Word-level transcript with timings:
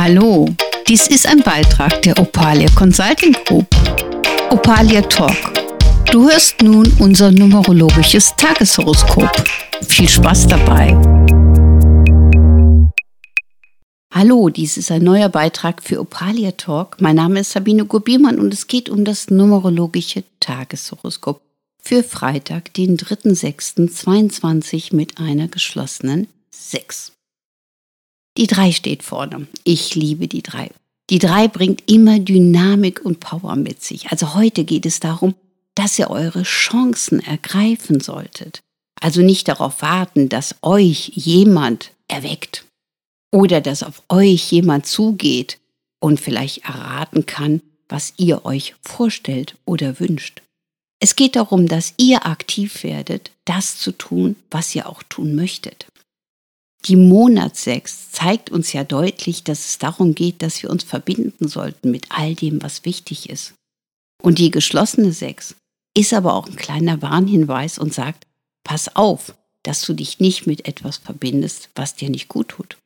Hallo, 0.00 0.48
dies 0.86 1.08
ist 1.08 1.26
ein 1.26 1.40
Beitrag 1.40 2.02
der 2.02 2.16
Opalia 2.20 2.70
Consulting 2.76 3.32
Group. 3.44 3.66
Opalia 4.48 5.02
Talk. 5.02 5.34
Du 6.12 6.30
hörst 6.30 6.62
nun 6.62 6.86
unser 7.00 7.32
numerologisches 7.32 8.32
Tageshoroskop. 8.36 9.28
Viel 9.88 10.08
Spaß 10.08 10.46
dabei. 10.46 10.96
Hallo, 14.14 14.48
dies 14.50 14.76
ist 14.76 14.92
ein 14.92 15.02
neuer 15.02 15.30
Beitrag 15.30 15.82
für 15.82 15.98
Opalia 16.00 16.52
Talk. 16.52 17.00
Mein 17.00 17.16
Name 17.16 17.40
ist 17.40 17.50
Sabine 17.50 17.84
Gubiermann 17.84 18.38
und 18.38 18.54
es 18.54 18.68
geht 18.68 18.88
um 18.88 19.04
das 19.04 19.30
numerologische 19.30 20.22
Tageshoroskop 20.38 21.40
für 21.82 22.04
Freitag, 22.04 22.72
den 22.74 22.96
3.6.22 22.98 24.94
mit 24.94 25.18
einer 25.18 25.48
geschlossenen 25.48 26.28
6. 26.52 27.17
Die 28.38 28.46
3 28.46 28.70
steht 28.70 29.02
vorne. 29.02 29.48
Ich 29.64 29.96
liebe 29.96 30.28
die 30.28 30.42
3. 30.42 30.70
Die 31.10 31.18
3 31.18 31.48
bringt 31.48 31.90
immer 31.90 32.20
Dynamik 32.20 33.04
und 33.04 33.18
Power 33.18 33.56
mit 33.56 33.82
sich. 33.82 34.12
Also 34.12 34.34
heute 34.34 34.62
geht 34.62 34.86
es 34.86 35.00
darum, 35.00 35.34
dass 35.74 35.98
ihr 35.98 36.08
eure 36.08 36.44
Chancen 36.44 37.18
ergreifen 37.18 37.98
solltet. 37.98 38.60
Also 39.00 39.22
nicht 39.22 39.48
darauf 39.48 39.82
warten, 39.82 40.28
dass 40.28 40.54
euch 40.62 41.10
jemand 41.16 41.90
erweckt 42.06 42.64
oder 43.32 43.60
dass 43.60 43.82
auf 43.82 44.02
euch 44.08 44.52
jemand 44.52 44.86
zugeht 44.86 45.58
und 45.98 46.20
vielleicht 46.20 46.64
erraten 46.64 47.26
kann, 47.26 47.60
was 47.88 48.12
ihr 48.18 48.44
euch 48.44 48.76
vorstellt 48.82 49.56
oder 49.64 49.98
wünscht. 49.98 50.42
Es 51.00 51.16
geht 51.16 51.34
darum, 51.34 51.66
dass 51.66 51.94
ihr 51.96 52.24
aktiv 52.24 52.84
werdet, 52.84 53.32
das 53.44 53.78
zu 53.78 53.90
tun, 53.90 54.36
was 54.48 54.76
ihr 54.76 54.88
auch 54.88 55.02
tun 55.02 55.34
möchtet. 55.34 55.87
Die 56.84 56.96
Monatssechs 56.96 58.12
zeigt 58.12 58.50
uns 58.50 58.72
ja 58.72 58.84
deutlich, 58.84 59.44
dass 59.44 59.66
es 59.66 59.78
darum 59.78 60.14
geht, 60.14 60.42
dass 60.42 60.62
wir 60.62 60.70
uns 60.70 60.84
verbinden 60.84 61.48
sollten 61.48 61.90
mit 61.90 62.06
all 62.10 62.34
dem, 62.34 62.62
was 62.62 62.84
wichtig 62.84 63.28
ist. 63.28 63.54
Und 64.22 64.38
die 64.38 64.50
geschlossene 64.50 65.12
Sechs 65.12 65.56
ist 65.96 66.14
aber 66.14 66.34
auch 66.34 66.46
ein 66.46 66.56
kleiner 66.56 67.02
Warnhinweis 67.02 67.78
und 67.78 67.92
sagt, 67.92 68.26
pass 68.64 68.94
auf, 68.94 69.34
dass 69.64 69.82
du 69.82 69.92
dich 69.92 70.20
nicht 70.20 70.46
mit 70.46 70.68
etwas 70.68 70.98
verbindest, 70.98 71.68
was 71.74 71.96
dir 71.96 72.10
nicht 72.10 72.28
gut 72.28 72.48
tut. 72.48 72.78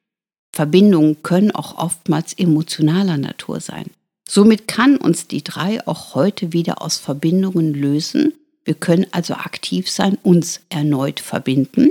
Verbindungen 0.55 1.23
können 1.23 1.51
auch 1.51 1.79
oftmals 1.79 2.33
emotionaler 2.33 3.19
Natur 3.19 3.61
sein. 3.61 3.91
Somit 4.29 4.69
kann 4.69 4.97
uns 4.97 5.27
die 5.27 5.45
drei 5.45 5.87
auch 5.87 6.15
heute 6.15 6.53
wieder 6.53 6.81
aus 6.81 6.99
Verbindungen 6.99 7.75
lösen. 7.75 8.35
Wir 8.65 8.75
können 8.75 9.07
also 9.11 9.35
aktiv 9.35 9.91
sein, 9.91 10.19
uns 10.23 10.61
erneut 10.71 11.21
verbinden 11.21 11.91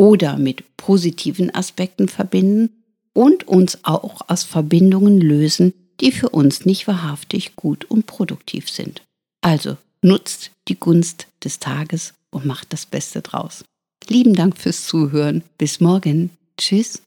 oder 0.00 0.38
mit 0.38 0.78
positiven 0.78 1.54
Aspekten 1.54 2.08
verbinden 2.08 2.70
und 3.12 3.46
uns 3.46 3.80
auch 3.82 4.22
aus 4.28 4.44
Verbindungen 4.44 5.20
lösen, 5.20 5.74
die 6.00 6.10
für 6.10 6.30
uns 6.30 6.64
nicht 6.64 6.88
wahrhaftig 6.88 7.54
gut 7.54 7.84
und 7.84 8.06
produktiv 8.06 8.70
sind. 8.70 9.02
Also 9.42 9.76
nutzt 10.00 10.52
die 10.68 10.80
Gunst 10.80 11.26
des 11.44 11.58
Tages 11.58 12.14
und 12.30 12.46
macht 12.46 12.72
das 12.72 12.86
Beste 12.86 13.20
draus. 13.20 13.62
Lieben 14.08 14.32
Dank 14.32 14.56
fürs 14.56 14.86
Zuhören. 14.86 15.42
Bis 15.58 15.80
morgen. 15.80 16.30
Tschüss. 16.56 17.02